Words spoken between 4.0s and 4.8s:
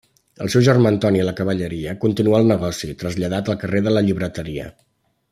Llibreteria.